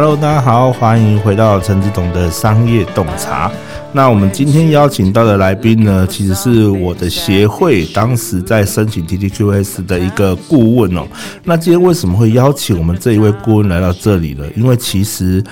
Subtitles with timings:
[0.00, 3.50] Hello，大家好，欢迎回到陈志董的商业洞察。
[3.92, 11.04] 那我们今天邀请到的来宾呢，其实是我的协会当时在申请 TTQS 的一个顾问哦。
[11.42, 14.44] 那今天为什么会邀请我们这一位顾问来到这里呢？
[14.54, 15.42] 因为其实。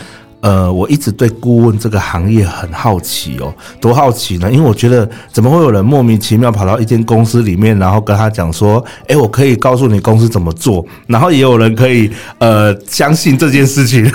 [0.47, 4.49] 呃，我一直对顾问这个行业很好奇哦，多好奇呢？
[4.49, 14.09] 因为我觉得怎么会有人莫名其妙跑到一间公司里面，然后跟他讲说，诶，我可以告诉你公司怎么做，然后也有人可以呃相信这件事情。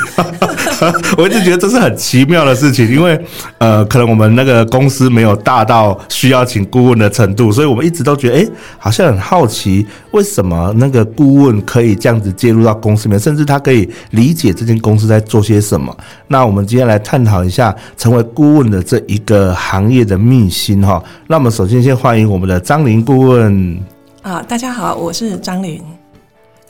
[1.18, 3.20] 我一直觉得这是很奇妙的事情，因为
[3.58, 15.96] 呃，可能我们那个公司没有大到需要请顾问的程度，所以我们一直都觉得，诶，好像很好奇，为什么那个顾问可以这样子介入到公司里面，甚至他可以理解这间公司在做些什么。
[16.28, 21.04] 那我们今天来探讨一下成为顾问的这一个行业的秘辛哈。
[21.28, 23.78] 那我们首先先欢迎我们的张琳顾问。
[24.22, 25.82] 啊，大家好，我是张琳。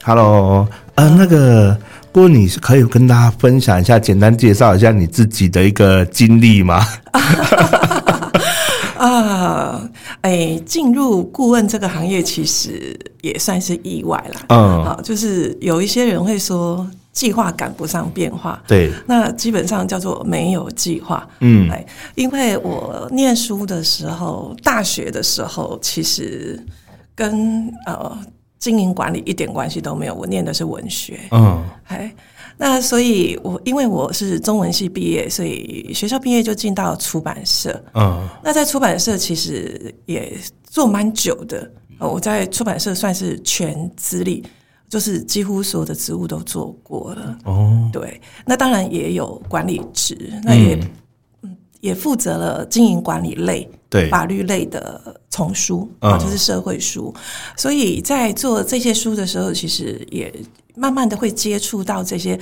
[0.04, 1.78] Hello，呃，那个
[2.12, 6.84] 顾问，你是可以跟大家分享一下，简单介绍一下你自己的一个经历吗？
[8.98, 9.82] 啊，
[10.22, 14.40] 哎，进入顾问这个行业其实也算是意外了。
[14.48, 16.88] 嗯，啊，就是有一些人会说。
[17.12, 21.28] 计划赶不上变化，对，那基本上叫做没有计划。
[21.42, 21.70] 嗯，
[22.16, 26.58] 因为我念书的时候，大学的时候，其实
[27.14, 28.18] 跟呃
[28.60, 30.16] 经营管理一点关系都没有。
[30.16, 32.16] 我念的是文学，嗯，哎，
[32.58, 37.84] 那所以我因为我是中文系毕业，所以学校毕业就进到出版社。
[37.94, 40.32] 嗯，那在出版社其实也
[40.64, 44.42] 做蛮久的，我在出版社算是全资历。
[44.92, 47.38] 就是几乎所有的职务都做过了。
[47.46, 50.88] 哦，对，那当然也有管理职，那也嗯。
[51.82, 54.08] 也负责了经营管理类、对。
[54.08, 57.12] 法律类的丛书啊，就是社会书，
[57.58, 60.32] 所以在做这些书的时候，其实也
[60.76, 62.40] 慢慢的会接触到这些。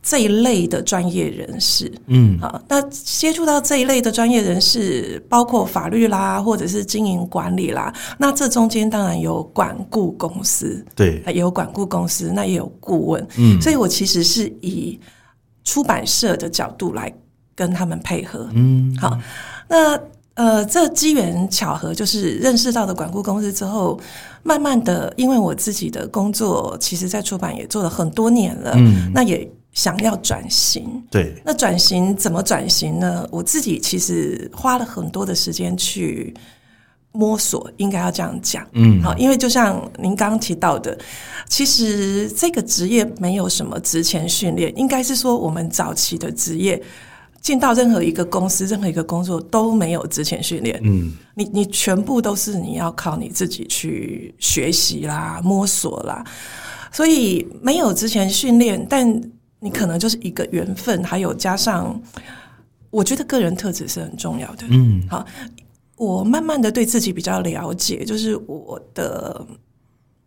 [0.00, 14.98] 这一类的专业人士，嗯，啊，那接触到这一类的专业人士，包括法律啦，或者是经营管理啦，那这中间当然有管顾公司，对，也有管顾公司，那也有顾问，嗯，所以我其实是以
[15.64, 17.12] 出版社的角度来
[17.54, 19.18] 跟他们配合，嗯，好，
[19.68, 20.00] 那
[20.34, 24.00] 呃，这机缘巧合就是认识到的管顾公司之后，
[24.42, 29.46] 慢慢的，因为我自己的工作，其实在出版也做了很多年了，嗯，那也。
[29.72, 33.26] 想要转型，对，那转型怎么转型呢？
[33.30, 36.34] 我自己其实花了很多的时间去
[37.12, 40.98] 摸索，应该要这样讲，嗯，好，因为就像您刚刚提到的，
[41.48, 46.82] 其实这个职业没有什么职前训练，应该是说我们早期的职业
[47.40, 56.24] 进到任何一个公司、任何一个工作都没有职前训练，嗯，你你全部都是你要靠你自己去学习啦、摸索啦，
[56.90, 59.22] 所以没有之前训练，但
[59.60, 62.00] 你可能就是一个缘分，还有加上，
[62.90, 64.64] 我觉得个人特质是很重要的。
[64.70, 65.26] 嗯，好，
[65.96, 69.44] 我慢慢的对自己比较了解，就是我的，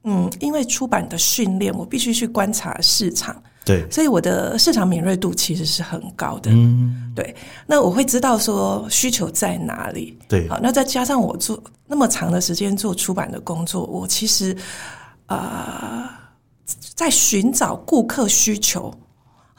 [0.04, 6.52] 嗯，因为出版的训练，我必须去观察市场，对，所以我的市场敏锐度其实是很高的。
[6.52, 7.34] 嗯，对，
[7.66, 10.20] 那我会知道说需求在哪里。
[10.28, 14.54] 对，好，那再加上我做那么长的时间做出版的工作，我其实
[15.28, 16.10] 啊、呃，
[16.96, 18.94] 在寻找顾客需求。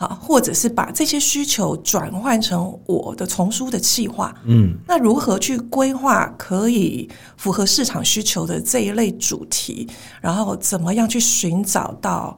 [0.02, 9.88] 啊，或者是把这些需求转换成我的丛书的企划，嗯，那如何去规划可以符合市场需求的这一类主题？
[10.20, 12.36] 然后怎么样去寻找到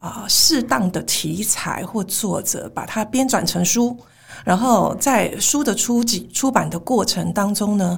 [0.00, 3.96] 啊适当的题材或作者，把它编转成书？
[4.44, 7.96] 然后在书的初级出版的过程当中呢，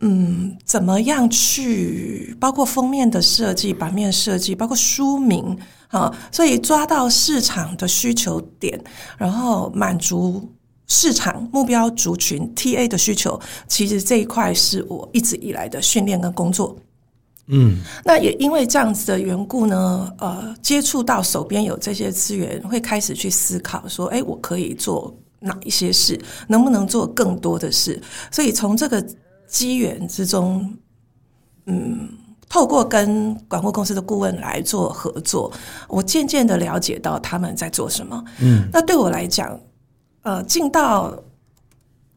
[0.00, 5.58] 嗯，怎么样去包括封面的设计、版面设计，包括书名？
[5.90, 8.78] 好，所以抓到市场的需求点，
[9.16, 10.46] 然后满足
[10.86, 16.76] 市场目标族群 TA 的需求，其实这一块是我一直以来的训练跟工作。
[17.46, 27.98] 嗯，那也因为这样子的缘故呢，呃，接触到手边有这些资源，会开始去思考说，哎，我可以做哪一些事，能不能做更多的事？
[28.30, 29.02] 所以从这个
[29.46, 30.70] 机缘之中，
[31.64, 32.10] 嗯。
[32.48, 35.52] 透过跟管护公司的顾问来做合作，
[35.88, 38.24] 我渐渐的了解到他们在做什么。
[38.40, 39.58] 嗯，那对我来讲，
[40.22, 41.14] 呃，进到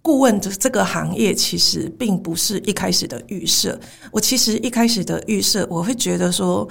[0.01, 3.79] 顾问的这个行业，其实并不是一开始的预设。
[4.11, 6.67] 我其实一开始的预设，我会觉得说。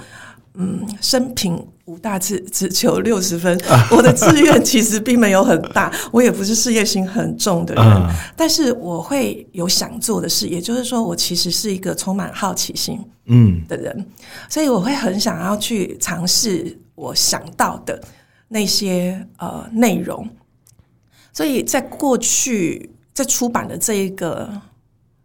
[0.55, 3.57] 嗯，生平无大志，只求六十分。
[3.91, 14.05] 我的志愿其实并没有很大， 我也不是事业心很重的人，但是我会有想做的事，也就是说，我其实是一个充满好奇心嗯的人，
[14.49, 18.01] 所以我会很想要去尝试我想到的。
[18.53, 20.27] 那些呃内容。
[21.31, 24.51] 所以在过去在出版的这一个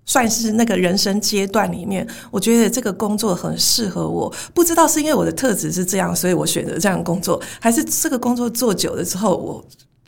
[0.06, 4.32] 算是那个人生阶段里面，我觉得这个工作很适合我。
[4.54, 9.64] 不知道是因为我的特质是这样，所以我选择这样工作，还是这个工作做久了之后，我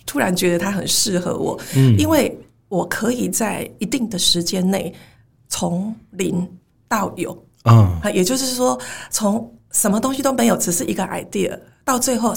[0.06, 1.60] 突然觉得它很适合我。
[1.76, 2.34] 嗯，因为
[2.68, 4.94] 我可以在一定的时间内
[5.48, 6.48] 从零
[6.88, 7.36] 到有。
[7.64, 8.78] 嗯，也就是说，
[9.10, 12.34] 从什么东西都没有，只是一个 idea，到最后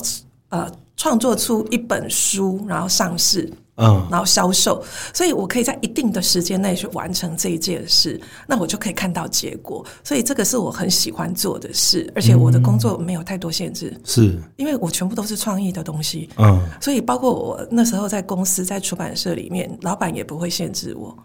[0.49, 0.69] 呃。
[0.97, 9.83] 创作出一本书，然后上市，嗯，然后销售，所以我可以在一定的时间内去完成这一件事，那我就可以看到结果。
[10.03, 14.39] 所以这个是我很喜欢做的事，而且我的工作没有太多限制，嗯、是。
[14.57, 21.17] 因为我全部都是创意的东西，嗯，所以包括我那时候在公司在出版社里面，老板也不会限制我，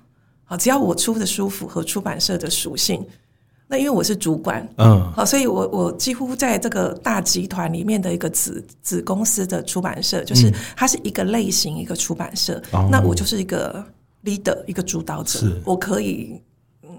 [0.46, 3.06] 啊，只要我出的书符合出版社的属性。
[3.68, 13.84] 那因为我是主管，嗯，好，所以我我几乎在这个大集团里面的一个子子公司的出版社，就是它是一个类型一个出版社，嗯、那我就是一个
[14.24, 16.40] leader 一个主导者，我可以
[16.84, 16.90] 嗯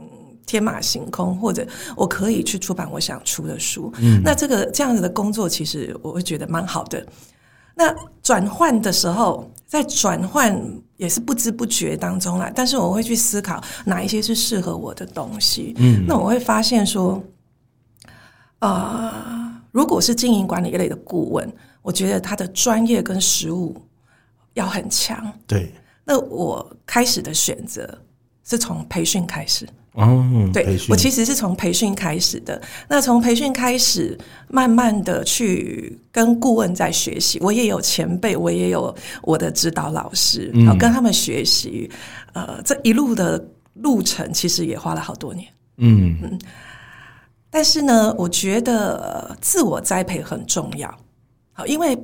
[0.46, 1.66] 天马行空，或者
[1.96, 7.06] 我可以去出版我想出的书，嗯，那这个这样子的工作其实我会觉得蛮好的。
[7.78, 10.60] 那转换的时候，在转换
[10.96, 12.52] 也是不知不觉当中啦。
[12.56, 15.76] 但是我会去思考哪一些是适合我的东西。
[15.78, 17.22] 嗯，那我会发现说，
[18.58, 21.48] 啊、呃，如果是经营管理一类的顾问，
[21.84, 23.80] 我觉得他的专业跟实务
[24.56, 25.32] 要很强。
[25.46, 25.72] 对，
[26.04, 27.88] 那我开始的选择
[28.44, 29.70] 是从培训开始。
[29.98, 30.24] 哦，
[30.54, 32.62] 对，我其实是从培训开始的。
[32.88, 34.16] 那从培训开始，
[34.48, 37.40] 慢慢的去跟顾问在学习。
[37.42, 41.90] 我也有前辈，我也有我的指导老师，然后跟他们学习。
[42.34, 45.48] 呃，这一路的路程其实也花了好多年。
[45.78, 46.40] 嗯嗯。
[47.50, 50.96] 但是呢，我觉得自我栽培很重要。
[51.54, 51.98] 好，因为。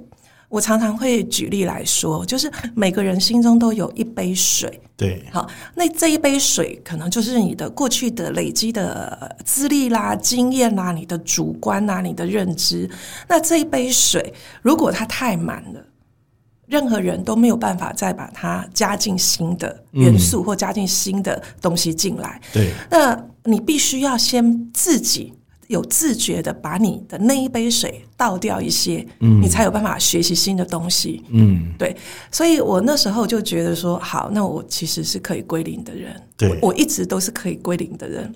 [0.53, 12.87] 我常常会举例来说，就是每个人心中都有一杯水，对，好，那这一杯水可能就是你的过去的累积的资历啦、经验啦、你的主观啦、你的认知。
[13.27, 15.83] 那这一杯水如果它太满了，
[16.67, 22.39] 任何人都没有办法再把它加进新的元素或加进新的东西进来。
[22.53, 25.33] 对，那你必须要先自己。
[25.73, 31.95] 有自觉的把你的那一杯水倒掉一些，嗯，你才有办法学习新的东西，嗯，对，
[32.31, 38.33] 所以我那时候就觉得说，好，那我其实是可以归零的人，对，我，我一直都是可以归零的人。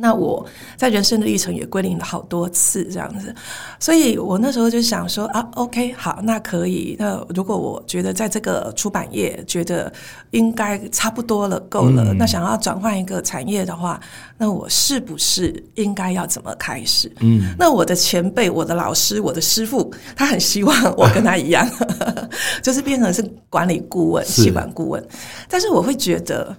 [0.00, 0.46] 那我
[0.76, 3.34] 在人生的历程也归零了好多次，这样子，
[3.80, 6.94] 所以我那时候就想说啊，OK，好，那可以。
[6.98, 9.92] 那如果我觉得在这个出版业觉得
[10.30, 14.00] 应该差不多了，够了，嗯、那想要转换一个产业的话，
[14.36, 17.10] 那我是不是应该要怎么开始？
[17.20, 21.68] 嗯，那我的前辈、我的老师、我的师傅，他很希望我跟他一样，
[22.62, 25.04] 就是变成是管理顾问、企管顾问，
[25.48, 26.56] 但是我会觉得。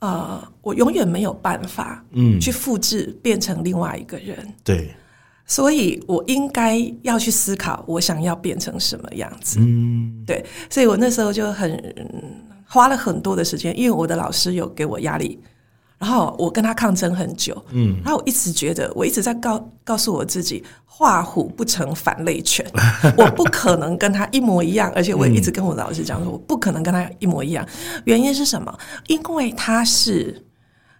[0.00, 4.94] 呃，我永远没有办法，嗯，去复制变成另外一个人，嗯、对，
[5.44, 11.94] 所以我应该要去思考，我想要变成什么样子，嗯，对，所以我那时候就很
[12.66, 15.40] 花了很多的时间，因为我的老师有给我压力。
[15.98, 22.64] 然后我跟他抗争很久，嗯，然后我一直觉得，我一直在告告诉我自己，画虎不成反类犬，
[23.18, 27.66] 我不可能跟他一模一样，而且我也一直跟我老师讲说，我不可能跟他一模一样。
[28.04, 28.78] 原因是什么？
[29.08, 30.44] 因为他是。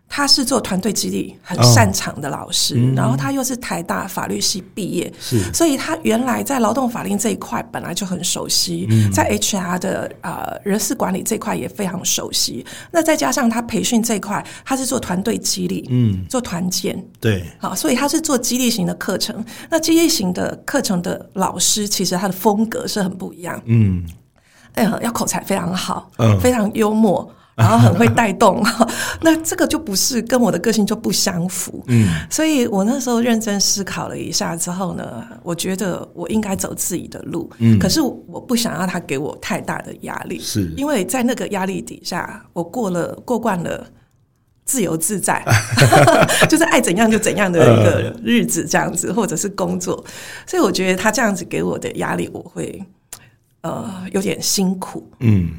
[0.08, 12.64] 他是做团队激励很擅长的老师，哦嗯、然后他又是台大法律系毕业，是，所以他原来在劳动法令这一块本来就很熟悉，嗯、在 HR 的呃人事管理这块也非常熟悉。
[12.90, 19.44] 那再加上他培训这一块，他是做团队激励，嗯，做团建，对，好，所以他是做激励型的课程。
[19.68, 24.04] 那激励型的课程的老师，其实他的风格是很不一样，嗯，
[24.72, 27.30] 哎呀，要口才非常好，嗯，非常幽默。
[27.58, 28.64] 然后很会带动，
[29.20, 31.82] 那这个就不是跟我的个性就不相符。
[31.88, 37.50] 嗯，所以我那时候认真思考了一下之后呢，我觉得我应该走自己的路。
[37.58, 43.84] 嗯，可是我不想让他给我太大的压力，是因为在那个压力底下，我过了过惯了
[44.64, 45.44] 自由自在，
[46.48, 50.04] 就是爱怎样就怎样的一个日子这样子，或者是工作。
[50.46, 52.80] 所以我觉得他这样子给我的压力，我会
[53.62, 55.10] 呃有点辛苦。
[55.18, 55.50] 嗯。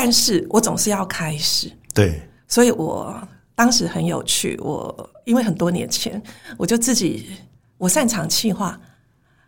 [0.00, 3.20] 但是我总是要开始，对，所以我
[3.56, 4.56] 当时很有趣。
[4.62, 6.22] 我因为很多年前，
[6.56, 7.30] 我就自己
[7.78, 8.78] 我擅长企划，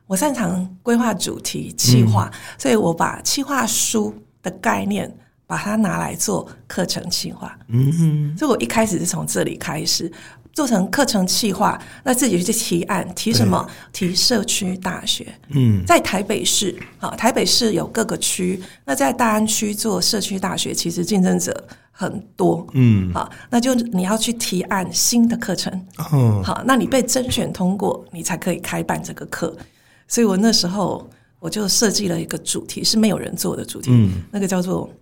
[0.08, 5.08] 我擅长规划主题企划，嗯、所以我把企划书的概念
[5.46, 7.56] 把它拿来做课程企划。
[7.68, 10.10] 嗯哼，所以我一开始是从这里开始
[10.52, 13.66] 做成课程企划，那自己去提案，提什么？
[13.92, 15.26] 提社区大学。
[15.50, 22.66] 嗯，在台北市，好，台北市有各个区，那在大安区做社区大学，其实竞争者很多。
[22.74, 25.72] 嗯，好，那就你要去提案新的课程。
[26.10, 29.56] 哦，好，那你被甄选通过，你才可以开办这个课。
[30.08, 34.92] 所以我那时候我就设计了一个主题，是没有人做的主题，嗯，那个叫做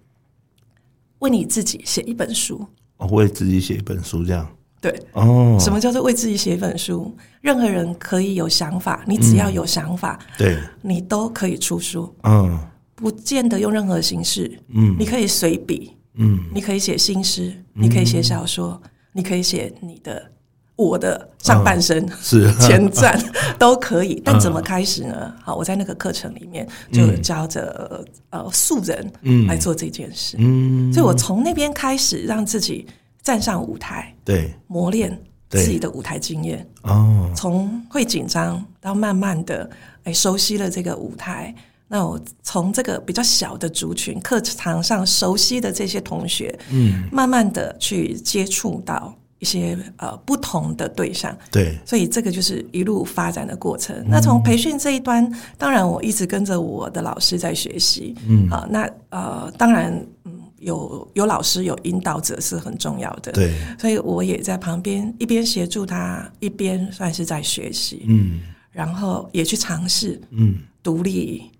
[1.20, 2.64] 为你自己写一本书。
[2.98, 4.46] 哦，为自己写一本书，这样。
[4.80, 7.14] 对，哦，什么叫做为自己写一本书？
[7.40, 12.14] 任何人可以有想法，你只要有想法，嗯、对，你都可以出书。
[12.22, 12.58] 嗯，
[12.94, 14.58] 不见得用任何形式。
[14.74, 15.92] 嗯，你可以随笔。
[16.14, 20.30] 嗯，你可以写新诗，你可以写小说，嗯、你可以写你的。
[20.76, 22.54] 我的上半身、嗯、是。
[22.62, 23.20] 前传
[23.58, 25.12] 都可以，但怎么开始呢？
[25.22, 29.12] 嗯、好，我在那个课程里面就教着、嗯、呃素人
[29.48, 32.86] 来做这件事，嗯，所以我从那边开始让自己
[33.28, 35.10] 站上舞台，对，磨练
[35.50, 39.68] 自己的舞台经验哦，从会紧张到慢慢的
[40.04, 41.54] 哎熟悉了这个舞台，
[41.88, 49.14] 那我从这个比较小的族群课堂上熟悉的这些同学，嗯，慢慢的去接触到。
[49.40, 53.94] 一些呃不同的对象，对，所以这个就是一路发展的过程。
[53.98, 59.94] 嗯、那从培训这一端，当然我一直跟着我的老师在学习，嗯，啊，那呃，当然，
[60.24, 71.50] 嗯，有有老师有引导者是很重要的，对，所以我也在旁边一边协助他，一边算是在学习，嗯，然后也去尝试，嗯，独立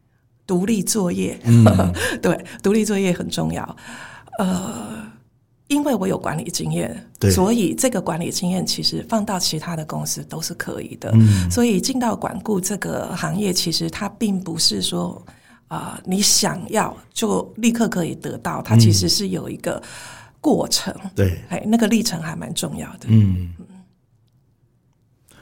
[0.47, 3.77] 独立作业，嗯、 对，独立作业很重要，
[4.39, 5.09] 呃。
[5.69, 7.31] 因为我有管理经验，对。
[7.31, 11.11] 所以这个管理经验其实放到其他的公司都是可以的。
[11.13, 15.23] 嗯、所以进到管顾这个行业，其实它并不是说
[15.69, 19.81] 啊、呃，你想要就立刻可以得到，它其实是有一个
[20.41, 20.95] 过程。
[21.15, 23.07] 对、那个历程还蛮重要的。
[23.07, 23.51] 嗯。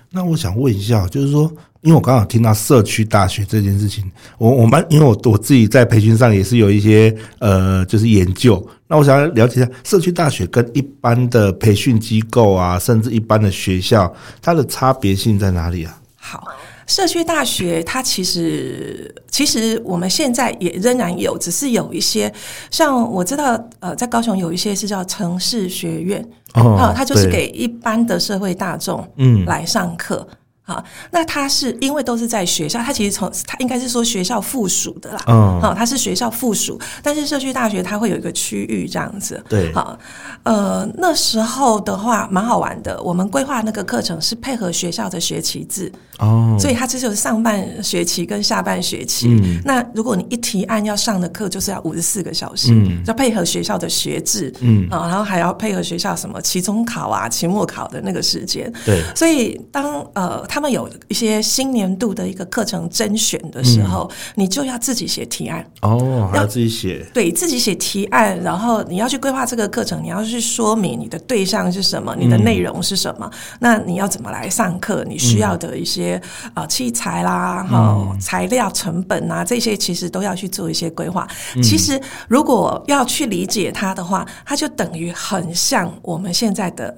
[0.09, 1.43] 那我想问一下，就是说，
[1.83, 8.67] 因为我刚好听到社区大学这件事情，我我们因为我我自己在培训上也是有一些呃，就是研究。
[8.87, 16.01] 那我想要了解一下，社区大学跟一般的培训机构啊，甚至一般的学校，它的差别性在哪里啊？
[16.17, 16.49] 好。
[16.87, 22.33] 社区大学，它其实其实我们现在也仍然有，只是有一些
[22.71, 26.25] 像我知道，呃，在高雄有一些是叫城市学院，
[26.55, 30.27] 哦，它就是给一般的社会大众嗯来上课。
[30.31, 30.83] 嗯好，
[31.13, 35.23] 那他是因为都是在学校，他其实从他应该是说学校附属的啦。
[35.29, 39.41] 嗯，好，他是学校附属，但是社区大学它会有一个区域这样子。
[39.49, 39.97] 对，好，
[40.43, 49.29] 呃，那时候的话蛮好玩的，我们规划那个课程是配合学校的学期制哦，所以它这就是上半学期跟下半学期。
[49.29, 58.73] 嗯，那如果你一提案要上的课就是要五十四个小时，嗯，要配合学校的学制，嗯啊，然后还要配合学校什么期中考啊、期末考的那个时间。
[58.85, 60.45] 对，所以当呃。
[60.57, 65.63] 他们有一些新年度的一个课程甄选的时候，嗯、你就要自己写提案。
[65.83, 76.19] 哦，还要自己写，对自己写提案，然后你要去规划这个课程，你要去说明你的对象是什么，你的内容是什么，嗯、那你要怎么来上课，你需要的一些
[76.55, 81.29] 啊、器材啦、哈、嗯、材料成本啊这些，其实都要去做一些规划。
[81.55, 86.97] 嗯、其实如果要去理解它的话，它就等于很像我们现在的。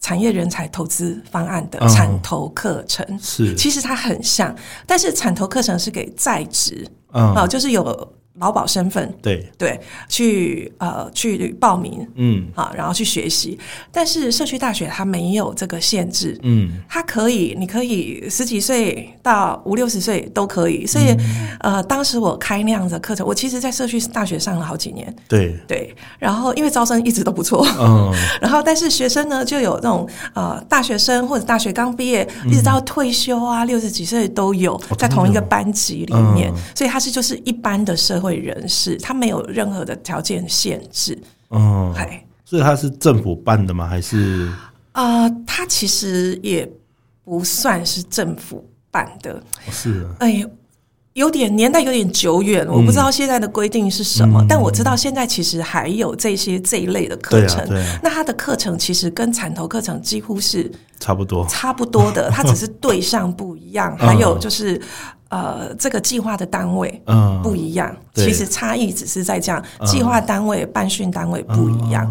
[0.00, 4.54] 产业人才投资方案的产投课程、哦、是，其实它很像，
[4.86, 8.12] 但是产投课程是给在职，嗯、哦，就是有。
[8.40, 9.48] 劳保身份，对。
[9.58, 13.58] 对，去呃去报名，嗯，啊，然后去学习。
[13.90, 20.86] 但是社区大学它没有这个限制，嗯，它可以，你可以十几岁到五六十岁都可以。
[20.86, 21.10] 所以，
[21.60, 25.56] 嗯、呃，当时我开那样的课程，我其实在社区大学上了好几年，对。
[25.66, 25.94] 对。
[26.18, 38.27] 然后因为招生一直都不错，嗯， 然后但是学生呢就有那种呃大学生或者大学刚毕业，一直到退休啊六十几岁都有在同一个班级里面，嗯、所以它是就是一般的社会。
[38.28, 41.18] 会人士，他没有任何的条件限制，
[41.50, 43.86] 嗯，哎，所以他是政府办的吗？
[43.86, 44.48] 还是？
[44.92, 46.70] 啊、呃，他其实也
[47.24, 50.44] 不算是政府办的，是，哎，
[51.14, 60.70] 有点年代有点久远，嗯、我不知道现在的规定是什么，嗯、但我知道现在其实还有这些这一类的课程，啊啊、那他的课程其实跟产头课程几乎是
[61.00, 64.80] 差不多，差不多的，他只是对象不一样， 还有就是。
[65.28, 72.06] 呃，这个计划的单位嗯不一样，嗯、其实差异只是在这样，计划单位、办训单位不一样。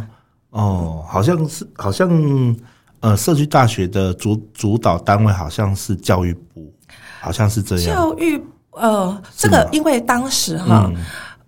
[0.51, 2.55] 嗯、哦，好像是，好像
[2.99, 6.71] 呃，社区大学的主主导单位好像是教育部，
[7.19, 7.95] 好像是这样。
[7.95, 11.03] 教育呃，这个因为当时哈，嗯、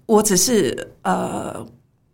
[0.05, 1.65] 我只是呃。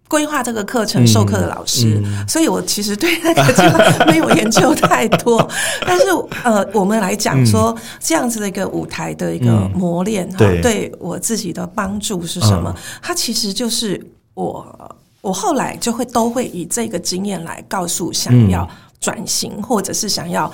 [0.07, 5.47] 规划这个课程授课的老师，嗯嗯、所以我其实对那个地方没有研究太多。
[5.85, 6.05] 但是
[6.43, 12.71] 呃，我们来讲说、嗯、这样子的一个舞台的一个磨练哈、嗯，对我自己的帮助是什么？
[12.75, 13.99] 嗯、它其实就是
[14.35, 18.69] 我我后来就会都会以这个经验来告诉想要
[18.99, 20.51] 转型、嗯、或者是想要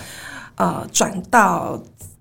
[0.56, 1.78] 呃转到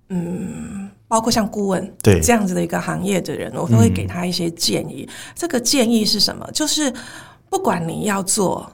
[0.08, 0.90] 嗯。
[1.10, 5.04] 包括像顾问对这样子的一个行业的人，我都会给他一些建议。
[5.08, 6.48] 嗯、这个建议是什么？
[6.52, 6.92] 就是
[7.48, 8.70] 不管你要做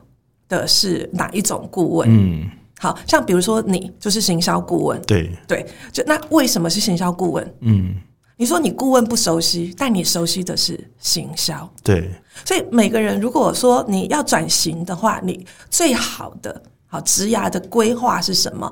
[0.47, 2.47] 的是哪一种顾问，嗯，
[2.78, 7.55] 好像比如说你就是行销顾问，对对，就那为什么是行销顾问？
[7.61, 7.95] 嗯，
[8.37, 12.11] 你说你顾问不熟悉，但你熟悉的是行销，对。
[12.45, 18.71] 所以每个人如果说你要转型的话，你最好的好职涯的规划是什么？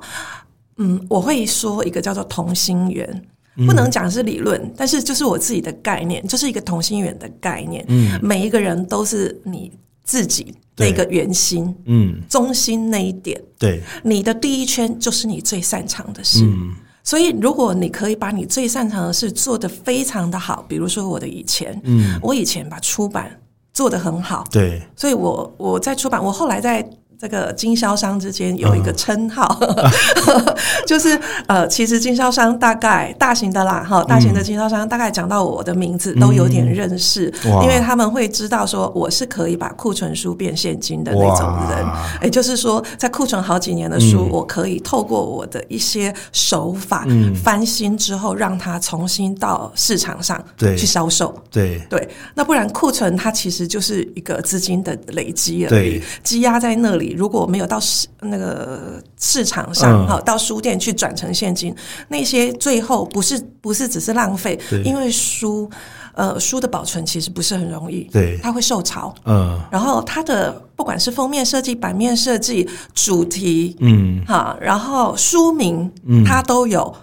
[0.77, 3.25] 嗯，我会说一个叫做同心圆。
[3.55, 7.85] 不能讲是理论，但是就是我自己的概念，就是一个同心圆的概念。
[7.87, 9.71] 嗯，每一个人都是你
[10.03, 13.41] 自己的一个圆心，嗯，中心那一点。
[13.57, 16.43] 对，你的第一圈就是你最擅长的事。
[16.43, 23.39] 嗯，所以如果你可以把你最擅长的事做得非常的好，比如说我的以前，嗯，我以前把出版
[23.73, 26.85] 做得很好，对，所以我我在出版，我后来在。
[27.25, 29.91] 这个经销商之间有一个称号，嗯、
[30.85, 41.83] 就是呃，其实经销商大概大型的啦，哈，大型的经销商大概讲到我的名字都有点认识，嗯、因为他们会知道说我是可以把库存书变现金的那种人，
[42.21, 47.07] 也就是说，在库存好几年的书，嗯、我可以透过我的一些手法
[47.43, 51.35] 翻新之后，让它重新到市场上去销售。
[51.49, 51.81] 对。
[51.89, 57.14] 对，那不然库存它其实就是一个资金的累积而已，积压在那里。
[57.15, 61.73] 如果没有到市那个市场上，好、嗯、到书店去转成现金，
[62.09, 65.69] 那些最后不是不是只是浪费，因为书
[66.13, 76.93] 呃书的保存其实不是很容易，对，它会受潮，嗯，然后它的不管是封面设计、版面设计、主题，嗯，好，然后书名，嗯，它都有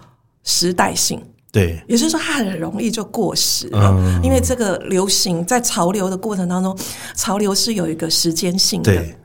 [0.43, 6.77] 时代性，对，也就是说它很容易就过时了，嗯，因为这个流行在潮流的过程当中，
[7.15, 8.93] 潮流是有一个时间性的。
[8.93, 9.15] 对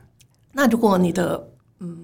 [0.51, 1.41] 那如果你的
[1.79, 1.95] 嗯，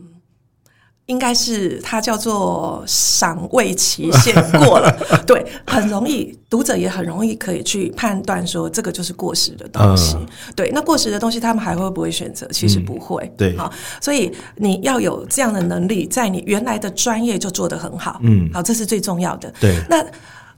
[1.07, 4.91] 应该是它叫做赏味期限过了，
[5.27, 10.15] 对，很容易读者也很容易可以去判断说这个就是过时的东西。
[10.15, 12.47] 嗯、对，那过时的东西他们还会不会选择？
[12.47, 13.23] 其实不会。
[13.25, 18.19] 嗯、对，好，所以你要有这样的能力，在你原来的专业就做得很好。
[18.23, 19.53] 嗯，好，这是最重要的。
[19.59, 20.05] 对，那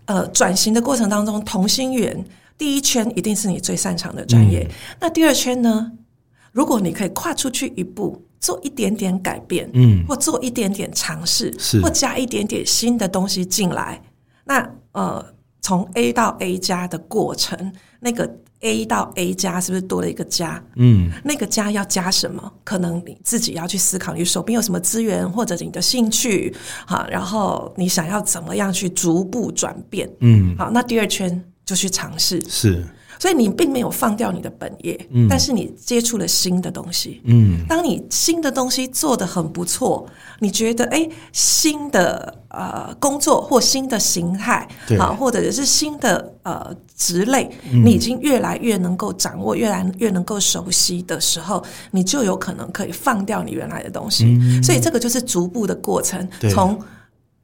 [0.05, 2.23] 呃，转型的过程当中，同心圆
[2.57, 5.91] 第一圈一定是你最擅长的专业，嗯、那第二圈呢？
[6.51, 14.01] 如果你可以跨出去一步，做一点点改变，嗯，或做一点点尝试，是，或加一点点新的东西进来，
[14.45, 15.25] 那呃，
[15.61, 18.31] 从 A 到 A 加的过程，那个
[18.61, 20.63] A 到 A 加是不是多了一个加？
[20.75, 22.51] 嗯，那个加要加什么？
[22.63, 26.55] 可能你自己要去思考，你手边有什么资源，或者你的兴趣，
[26.85, 30.09] 好，然后你想要怎么样去逐步转变？
[30.21, 32.85] 嗯，好，那第二圈就去尝试，是。
[33.19, 40.07] 所以你并没有放掉你的本业，嗯，但是你接触了新的东西，嗯，当你新的东西做得很不错，
[40.39, 54.25] 你觉得哎，新的呃工作或新的形态，对，啊，或者是新的呃职类，嗯，你已经越来越能够掌握，越来越能够熟悉的时候，你就有可能可以放掉你原来的东西。
[54.25, 56.79] 嗯，所以这个就是逐步的过程，从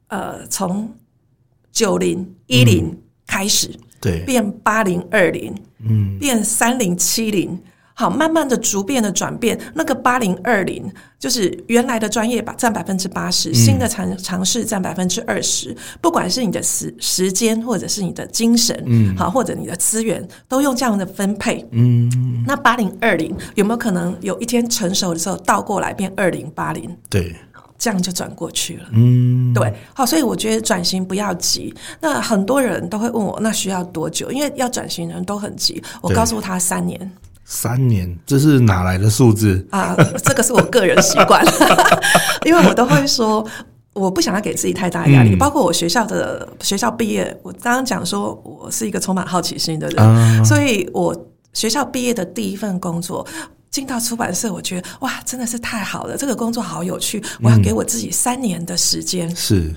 [0.08, 0.88] 呃从
[1.72, 3.70] 九零一零开始。
[4.04, 5.54] 对，变八零二零，
[5.88, 7.58] 嗯，变三零七零，
[7.94, 9.58] 好，慢慢的逐变的转变。
[9.72, 10.84] 那个八零二零
[11.18, 15.74] 就是原来的专业吧，占百分之八十，新的尝尝试占百分之二十。
[16.02, 22.44] 不管是你的时时间，或者是你的精神，嗯，好，或者你的资源，都用这样的分配，嗯。
[22.46, 26.94] 那八零二零有没有可能有一天成熟的时候倒过来变二零八零？
[27.08, 27.34] 对。
[27.76, 31.74] 这样就转过去了，嗯，对，好，所以我觉得转型不要急。
[32.00, 34.30] 那很多人都会问我，那需要多久？
[34.30, 35.82] 因为要转型的人都很急。
[36.00, 37.12] 我告诉他三年，
[37.44, 39.94] 三年，这是哪来的数字啊？
[40.22, 41.44] 这个是我个人习惯，
[42.46, 43.46] 因为我都会说，
[43.92, 45.34] 我不想要给自己太大压力。
[45.34, 51.14] 嗯、包括我学校的学校毕业，我刚刚讲说我是一个充满好奇心的人，啊、所以我
[51.52, 53.26] 学校毕业的第一份工作。
[53.74, 56.16] 进到出版社，我觉得哇，真的是太好了！
[56.16, 59.74] 这个工作好有趣，我要给我自己三年的时间，是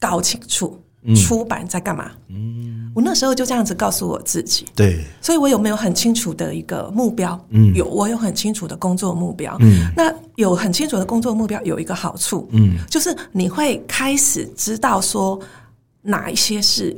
[0.00, 0.80] 搞清楚
[1.14, 2.10] 出版在干嘛。
[2.28, 4.64] 嗯，我那时候就这样子告诉我自己。
[4.74, 7.38] 对，所以我有没有很清楚的一个目标？
[7.50, 9.54] 嗯，有，我有很清楚的工作目标。
[9.60, 15.38] 嗯，那有很清楚的工作目标有一个好处，嗯，就是你会开始知道说
[16.00, 16.96] 哪一些是。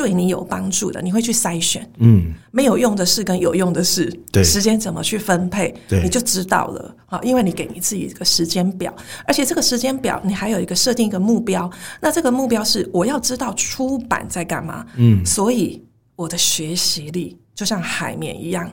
[0.00, 1.86] 对你有帮助的，你会去筛选。
[1.98, 6.96] 嗯，没有用的事跟有用的事，对时间怎么去分配，对你就知道了。
[7.04, 8.90] 啊，因为你给你自己一个时间表，
[9.26, 11.70] 而且这个时间表你还有一个设定一个目标。
[12.00, 14.86] 那这个目标是我要知道出版在干嘛。
[14.96, 15.84] 嗯，所以
[16.16, 18.72] 我的学习力就像海绵一样，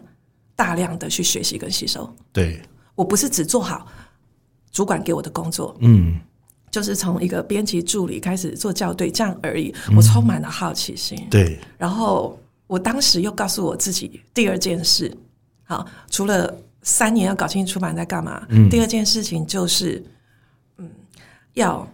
[0.55, 2.09] 大量的去学习跟吸收。
[2.31, 2.61] 对，
[2.95, 3.85] 我不是只做好
[4.71, 5.75] 主管给我的工作。
[5.81, 6.17] 嗯。
[6.77, 11.17] 就是从一个编辑助理开始做校对这样而已，我充满了好奇心。
[11.19, 15.11] 嗯、对，然后我当时又告诉我自己第二件事，
[15.63, 20.03] 好，除了三年要搞清楚出版在干嘛，嗯、第二件事情就是，
[20.77, 20.87] 嗯，
[21.55, 21.87] 要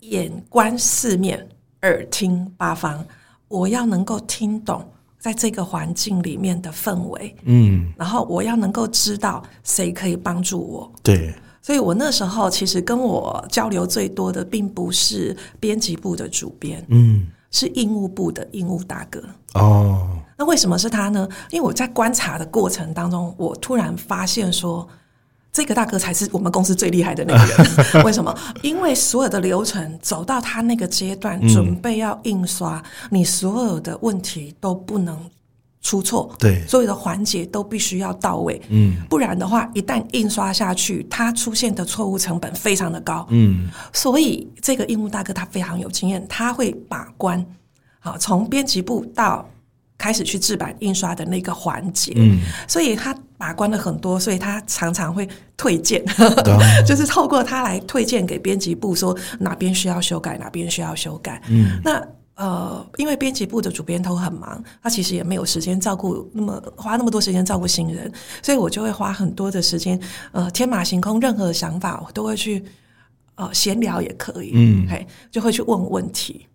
[0.00, 1.48] 眼观四面，
[1.82, 3.06] 耳听八方，
[3.46, 4.84] 我要能够听懂
[5.20, 11.32] 在这个环境里面的氛围，嗯，然后我要能够知道谁可以帮助我，对。
[11.62, 19.22] 所以我那时候其实跟我交流最多的，并不是编辑部的主编，嗯，是印务部的印务大哥。
[19.54, 21.28] 哦，那为什么是他呢？
[21.50, 24.88] 因为我在观察的过程当中，我突然发现说，
[25.52, 28.02] 这个大哥才是我们公司最厉害的那个人。
[28.04, 28.36] 为什么？
[28.62, 35.16] 因为所有的流程走到他那个阶段，准备要印刷，你所有的问题都不能。
[35.82, 47.44] 出错，对，所有的环节都必须要到位，嗯，不然的话，一旦印刷下去，它出现的错误成本非常的高，嗯，所以这个印务大哥他非常有经验，他会把关，
[47.98, 49.44] 好，从编辑部到
[49.98, 62.00] 开始去制版印刷的那个环节，嗯，所以他把关了很多，所以他常常会推荐，嗯、 就是透过他来推荐给编辑部，说哪边需要修改，哪边需要修改，嗯，那。
[62.42, 69.96] 呃，因为编辑部的主编都很忙，他其实也没有时间照顾那么花那么多时间照顾新人，所以我就会花很多的时间，
[70.32, 72.64] 呃，天马行空，任何的想法我都会去，
[73.36, 76.48] 呃，闲聊也可以，嗯，嘿，就会去问问题。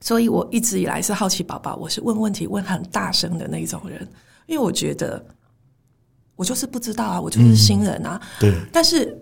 [0.00, 4.00] 所以我一直以来是好奇宝宝，我是问问题问很大声的那种人，
[4.46, 5.24] 因为我觉得
[6.34, 9.21] 我就是不知道啊，我就是新人啊，嗯、对，但是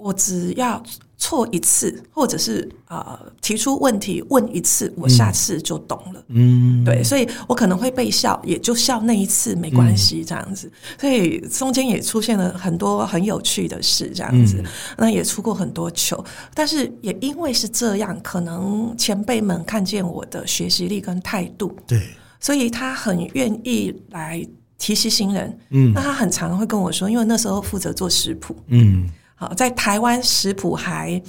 [0.00, 0.82] 我只要。
[1.22, 6.24] 错一次，或者是啊、呃、提出问题问一次，我下次就懂了。
[6.28, 10.66] 嗯，对，所以我可能会被笑，也就笑那一次没关系，这样子。
[10.66, 14.62] 嗯、所以中间也出现了很多很有趣的事，这样子。
[14.62, 22.00] 嗯、那也出过很多糗，但是也因为是这样，可能前辈们看见我的学习力跟态度，对，
[22.40, 24.42] 所以他很愿意来
[24.78, 25.58] 提携新人。
[25.68, 28.56] 嗯，那他很常会跟我说，因为那时候负责做食谱。
[28.68, 29.06] 嗯。
[29.40, 31.20] 好，在台湾食谱还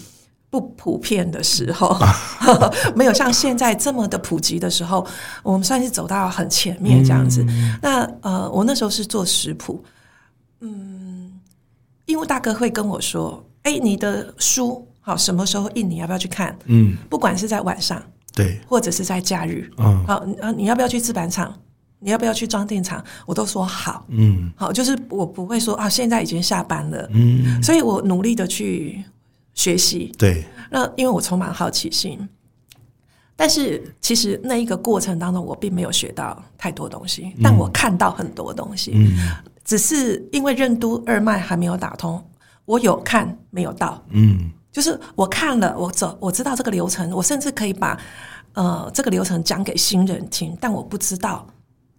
[0.50, 1.98] 不普遍的时候，
[2.94, 5.08] 没有像现在这么的普及的时候，
[5.44, 7.42] 我们算是走到很前面这样子。
[7.48, 9.82] 嗯、那呃，我那时候是做食谱，
[10.60, 11.40] 嗯，
[12.08, 15.90] 印务大哥会跟我说：“哎、欸，你的书好什么时候印？
[15.90, 16.54] 你要不要去看？
[16.66, 20.26] 嗯，不管是在晚上，对，或者是在假日，嗯，好，
[20.58, 21.58] 你要不要去制版厂？”
[22.04, 23.04] 你要不要去装电厂？
[23.28, 29.04] 我都说好，嗯，好，就是我不会说啊，现在已经下班了，嗯，所以我努力的去
[29.54, 32.28] 学习，对，那因为我充满好奇心，
[33.36, 39.16] 但是其实那一个过程当中，我并没有学到太多东西，但我看到很多东西，嗯，
[39.64, 42.20] 只是因为任督二脉还没有打通，
[42.66, 47.96] 我有看没有到，嗯，就是我看了，我走，我知道这个流程，我甚至可以把
[48.54, 51.46] 呃这个流程讲给新人听，但我不知道。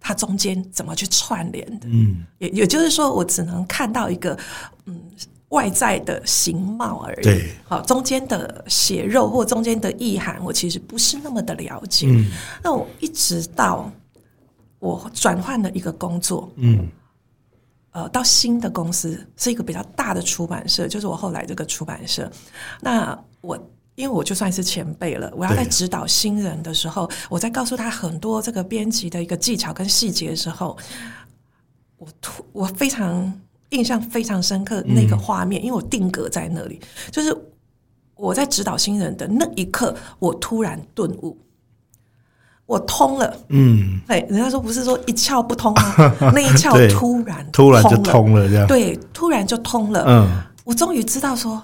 [0.05, 1.87] 它中间怎么去串联的？
[1.89, 4.37] 嗯，也也就是说，我只能看到一个
[4.85, 5.01] 嗯
[5.47, 7.23] 外在的形貌而已。
[7.23, 12.07] 对，好，中间的血肉或中间的意涵，我其实不是那么的了解。
[12.09, 12.29] 嗯，
[12.61, 13.89] 那我一直到
[14.79, 16.85] 我转换了一个工作，嗯，
[17.91, 22.29] 呃，到新的公司是一个比较大的出版社，就是我后来这个出版社。
[22.81, 23.57] 那我。
[23.95, 30.75] 因为我就算是前辈了，我要在指导新人的时候，我在告诉他很多这个编辑的一个技巧跟细节的时候，
[31.97, 33.31] 我突我非常
[33.69, 37.35] 印象非常深刻那个画面，因为我定格在那里，就是
[38.15, 41.37] 我在指导新人的那一刻，我突然顿悟，
[42.65, 43.37] 我通了。
[43.49, 46.15] 嗯，对，人家说不是说一窍不通吗？
[46.33, 50.03] 那一窍突然突然就通了，这样对，突然就通了。
[50.07, 51.61] 嗯，我终于知道说。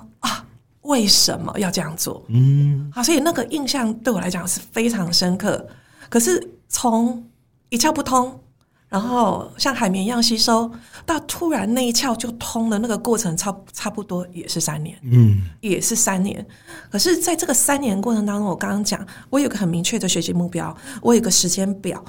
[0.81, 2.23] 为什么要这样做？
[2.29, 5.67] 嗯，好，所以那个印象对我来讲是非常深刻。
[6.09, 7.23] 可是从
[7.69, 8.39] 一窍不通，
[8.87, 10.71] 然后像海绵一样吸收，
[11.05, 16.43] 到突然那一窍就通了，那个过程差差不多也是三年，嗯，也是三年。
[16.89, 22.03] 可是在这个三年过程当中，我刚刚讲，我有个很明确的学习目标，我有个时间表。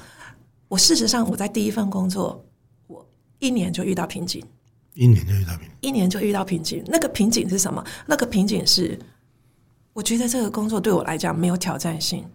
[0.67, 2.43] 我事实上我在第一份工作，
[2.87, 3.05] 我
[3.39, 4.41] 一年就遇到瓶颈。
[4.93, 6.83] 一年就遇到瓶颈，一年就遇到瓶颈。
[6.87, 7.83] 那个瓶颈是什么？
[8.05, 8.97] 那个瓶颈是，
[9.93, 12.25] 我觉得这个工作对我来讲没有挑战性。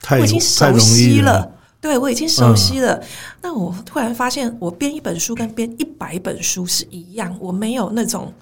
[0.00, 1.32] 太我已经熟悉了。
[1.32, 2.94] 了对，我已经熟悉了。
[2.94, 3.06] 嗯、
[3.42, 8.32] 那我突然发现，我编一本书跟编一百本书是一样，我没有那种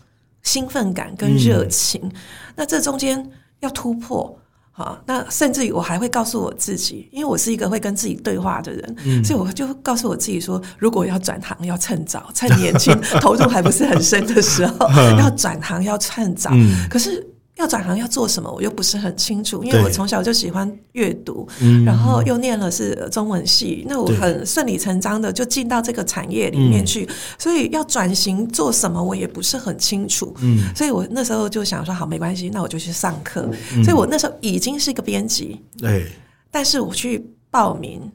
[0.43, 2.01] 兴奋感跟热情。
[2.03, 2.13] 嗯、
[2.57, 4.39] 那这中间要突破。
[4.77, 16.51] 好，那甚至于我还会告诉我自己，因为我是一个会跟自己对话的人，嗯、所以我就告诉我自己说，如果要转行，要趁早，趁年轻， 投入还不是很深的时候， 要转行要趁早。
[16.53, 17.25] 嗯、可是。
[17.57, 21.49] 要转行要做什么，我又不是很清楚，因为我从小就喜欢阅读，
[21.87, 30.35] 然后又念了是中文系，嗯、那我很顺理成章的就进到这个产业里面去，所以要转型做什么，我也不是很清楚。
[30.41, 33.49] 嗯，所以我那时候就想说，好，没关系，那我就去上课。
[33.73, 36.11] 嗯、所以我那时候已经是一个编辑，对，
[36.51, 38.11] 但是我去报名，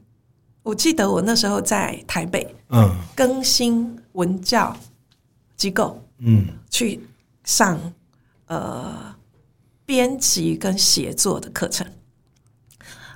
[0.63, 4.75] 我记得我那时候在台北，嗯，更新文教
[5.56, 6.99] 机构，嗯，去
[7.45, 7.80] 上，
[8.47, 9.17] 呃。
[9.89, 11.84] 编辑跟写作的课程，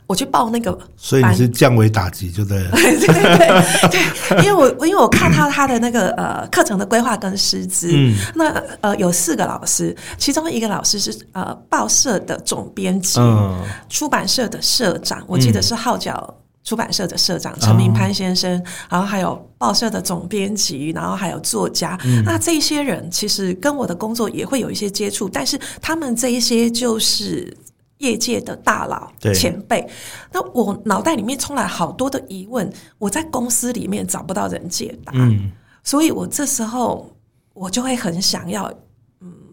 [0.07, 2.71] 我去报那个，所以你是降维打击，就对了。
[2.73, 8.49] 对对对对，因为我因为我看到他的那个呃课程的规划跟师资，嗯、那
[8.81, 16.35] 呃有四个老师，其中一个老师是呃报社的总编辑，嗯、出版社的社长，我记得是号角。
[16.63, 21.97] 出版社的社长陈明潘先生，哦、然后还有报社的总编辑，然后还有作家。
[22.05, 27.55] 嗯、那这些人其实跟我的工作也会有一些接触，但是他们这一些就是
[27.97, 29.85] 业界的大佬前辈。
[30.31, 35.51] 那我脑袋里面充来好多的疑问，我在公司里面找不到人解答，嗯、
[35.83, 37.13] 所以我这时候
[37.53, 38.73] 我就会很想要。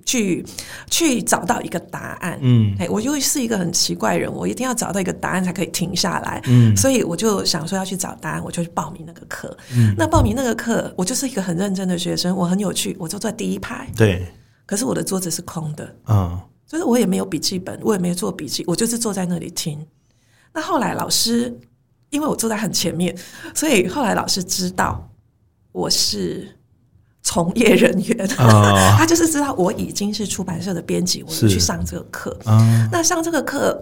[0.04, 0.44] 去
[0.90, 14.26] 去找到一个答案，嗯，哎，我就是一个很奇怪人，我一定要找到一个答案才可以停下来，嗯，所以我就想说要去找答案，我就去报名那个课，嗯，那报名那个课，我就是一个很认真的学生，我很有趣，我就坐在第一排，对，
[14.66, 19.78] 可是我的桌子是空的，嗯，就是我也没有笔记本，我也没有做笔记，我就是坐在那里听。
[20.52, 21.56] 那后来老师，
[22.10, 23.16] 因为我坐在很前面，
[23.54, 25.08] 所以后来老师知道
[25.72, 26.56] 我是。
[27.22, 32.36] 从业人员，哦、 他就是知道我已经是出版社的编辑，我就去上这个课。
[32.46, 33.80] 嗯、那上这个课，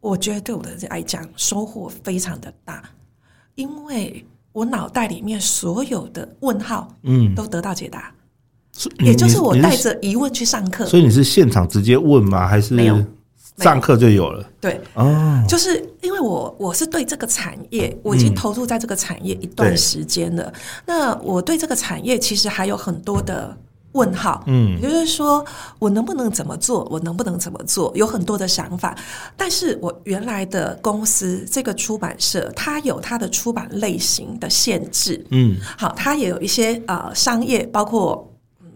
[0.00, 2.82] 我觉得对我的来讲收获非常的大，
[3.54, 8.12] 因为我脑袋里面所有的问号，嗯，都得到解答。
[8.98, 12.46] 嗯、也就是我带着疑问去上课，所以你是现场直接问吗？
[12.46, 13.04] 还是没有？
[13.58, 20.44] 上课就有了，对，哦，就是因为我我是对这个产业，我已经投入在这个产业一段时间了。
[20.44, 20.52] 嗯、
[20.86, 23.54] 那我对这个产业其实还有很多的
[23.92, 25.44] 问号，嗯，也就是说
[25.78, 28.96] 我能不能怎么做，我能不能怎么做，有很多的想法。
[29.36, 38.26] 但是我原来的公司这个出版社，它有它的出版类型的限制，嗯，好，它也有一些呃商业，包括。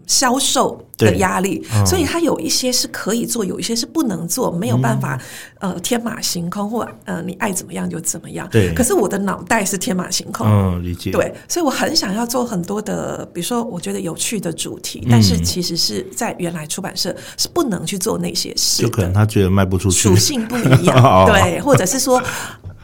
[0.07, 5.19] 销售的压力，嗯、所以它有一些是可以做，有一些是不能做，没有办法，
[5.59, 8.47] 嗯、呃，天马行空，或呃，你爱怎么样就怎么样。
[8.51, 8.73] 对。
[8.73, 11.11] 可是我的脑袋是天马行空，嗯，理解。
[11.11, 22.21] 对，所以我很想要做很多的，比如说我觉得有趣的主题，嗯、但是其实是在原来出版社是不能去做那些事，就可能他觉得卖不出去，属性不一样， 对，或者是说。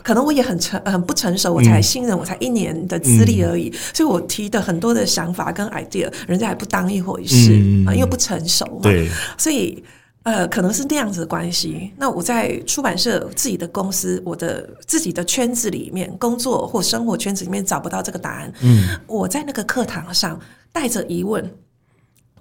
[0.03, 7.53] 可能我也很成很不成熟，我才新人，嗯、我才一年的资历而已，嗯、所以我提的很多的想法跟 idea，人家还不当一回事
[7.85, 8.81] 啊，嗯、因为不成熟嘛。
[8.83, 9.83] 对，所以
[10.23, 11.91] 呃，可能是那样子的关系。
[11.97, 18.53] 那我在出版社自己的公司，我的自己的圈子里面工作或生活圈子里面找不到这个答案。
[18.61, 20.39] 嗯，我在那个课堂上
[20.71, 21.51] 带着疑问，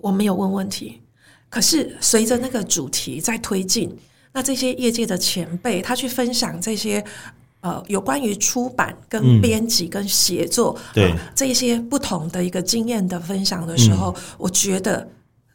[0.01, 1.01] 我没有问问题，
[1.49, 3.96] 可是随着那个主题在推进，
[4.33, 7.05] 那这些业界的前辈他去分享这些。
[7.61, 15.07] 呃，有关于出版、跟编辑、跟写作，嗯、对、呃、这些不同的一个经验的分享的时候，嗯、我觉得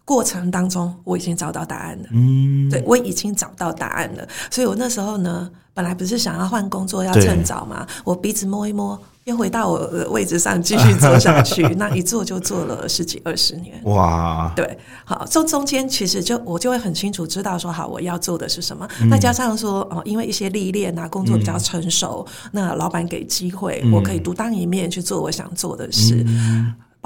[0.04, 2.06] 过程当中我已经找到答案了。
[2.12, 4.28] 嗯，对，我已经找到答案了。
[4.52, 9.00] 所以我那时候呢，本来不是想要换工作，要趁早嘛，我鼻子摸一摸。
[9.26, 13.80] 又回到我的位置上继续做下去， 那一做就做了十几二十年。
[13.86, 14.54] 哇！
[14.56, 18.88] 对，好，这中间其实就我就会很清楚知道说，好，我要做的是什么。
[19.10, 26.24] 再、嗯、加上说，哦，因为一些历练啊，工作比较成熟，嗯、那老板给机会，嗯、我可以独当一面去做我想做的事。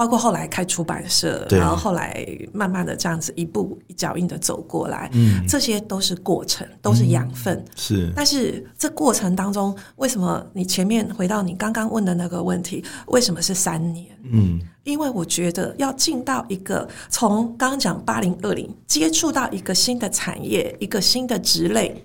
[0.00, 8.12] 包括后来开出版社，然后后来慢慢的这样子一步一脚印的走过来，嗯，这些都是过程，都是养分，嗯、是。
[8.16, 14.06] 但是这过程当中，为什么你前面回到你刚刚问的那个问题，为什么是三年？
[14.32, 22.02] 嗯，因为我觉得要进到一个从刚刚讲八零二零接触到一个新的产业，一个新的职类，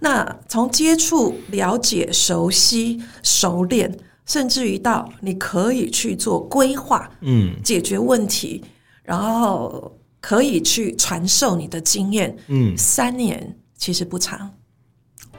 [0.00, 3.94] 那从接触、了解、熟悉、熟练。
[4.26, 8.64] 甚至于到你可以去做规划，嗯，解决问题，
[9.02, 14.50] 然后可以去传授你的经验，嗯，三年其实不长，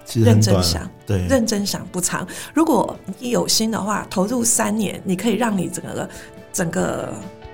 [0.05, 2.27] 其实认真想，对，认真想不长。
[2.53, 6.09] 如果你有心的话，投入三年，你可以让你整个
[6.53, 7.11] 整个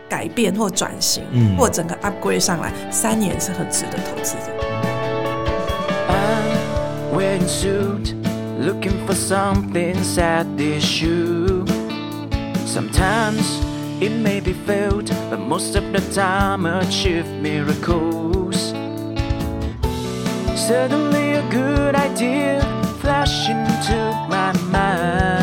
[0.09, 4.51] 改变或转型，嗯，或整个 upgrade 上来，三年是很值得投资的。
[8.61, 11.65] Looking for something sad issue.
[12.67, 13.59] Sometimes
[13.99, 18.73] it may be felt, but most of the time achieve miracles.
[20.55, 22.61] Suddenly a good idea
[23.01, 23.97] flash into
[24.29, 25.40] my mind.